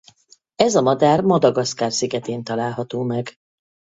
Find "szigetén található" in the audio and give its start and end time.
1.91-3.03